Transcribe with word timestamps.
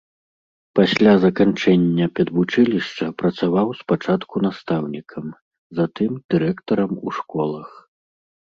Пасля 0.77 1.11
заканчэння 1.25 2.05
педвучылішча 2.19 3.05
працаваў 3.21 3.67
спачатку 3.83 4.35
настаўнікам, 4.47 5.25
затым 5.81 6.11
дырэктарам 6.35 6.91
у 7.07 7.19
школах. 7.21 7.69